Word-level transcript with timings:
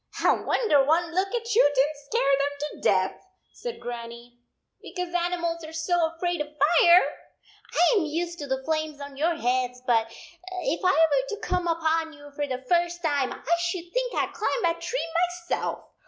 "I 0.25 0.33
wonder 0.33 0.83
one 0.83 1.13
look 1.13 1.27
at 1.27 1.53
you 1.53 1.71
did 1.75 1.85
n 1.87 1.93
t 1.93 2.01
scare 2.05 2.37
them 2.39 2.57
to 2.71 2.81
death," 2.81 3.21
said 3.53 3.79
Grannie, 3.79 4.39
"because 4.81 5.13
animals 5.13 5.63
are 5.63 5.71
so 5.71 6.07
afraid 6.07 6.41
of 6.41 6.57
fire! 6.57 7.19
I 7.71 7.99
am 7.99 8.05
used 8.05 8.39
to 8.39 8.47
the 8.47 8.63
flames 8.63 8.99
on 8.99 9.15
your 9.15 9.35
heads, 9.35 9.79
but 9.85 10.11
if 10.63 10.81
I 10.83 10.89
were 10.91 11.35
to 11.35 11.41
come 11.47 11.67
upon 11.67 12.13
you 12.13 12.31
for 12.31 12.47
the 12.47 12.65
first 12.67 13.03
time 13.03 13.31
I 13.31 13.43
think 13.93 14.15
I 14.15 14.25
d 14.25 14.31
climb 14.33 14.75
a 14.75 14.79
tree 14.81 15.07
myself! 15.29 15.83